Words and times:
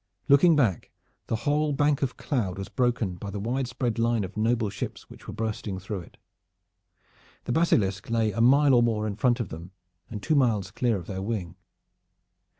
Looking 0.27 0.55
back, 0.55 0.89
the 1.27 1.35
whole 1.45 1.73
bank 1.73 2.01
of 2.01 2.17
cloud 2.17 2.57
was 2.57 2.69
broken 2.69 3.17
by 3.17 3.29
the 3.29 3.39
widespread 3.39 3.99
line 3.99 4.23
of 4.23 4.35
noble 4.35 4.71
ships 4.71 5.11
which 5.11 5.27
were 5.27 5.33
bursting 5.35 5.77
through 5.77 5.99
it. 5.99 6.17
The 7.43 7.51
Basilisk 7.51 8.09
lay 8.09 8.31
a 8.31 8.41
mile 8.41 8.73
or 8.73 8.81
more 8.81 9.05
in 9.05 9.15
front 9.15 9.39
of 9.39 9.49
them 9.49 9.73
and 10.09 10.23
two 10.23 10.33
miles 10.33 10.71
clear 10.71 10.97
of 10.97 11.05
their 11.05 11.21
wing. 11.21 11.55